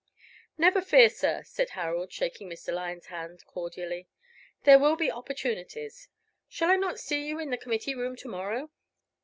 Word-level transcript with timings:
"Never 0.57 0.81
fear, 0.81 1.09
sir," 1.11 1.43
said 1.43 1.69
Harold, 1.77 2.11
shaking 2.11 2.49
Mr. 2.49 2.73
Lyon's 2.73 3.05
hand 3.05 3.45
cordially, 3.45 4.07
"there 4.63 4.79
will 4.79 4.95
be 4.95 5.11
opportunities. 5.11 6.07
Shall 6.49 6.71
I 6.71 6.75
not 6.75 6.99
see 6.99 7.23
you 7.27 7.37
in 7.37 7.51
the 7.51 7.55
committee 7.57 7.93
room 7.93 8.15
to 8.15 8.27
morrow?" 8.27 8.71